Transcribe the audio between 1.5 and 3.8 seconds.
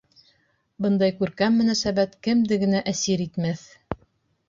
мөнәсәбәт кемде генә әсир итмәҫ?!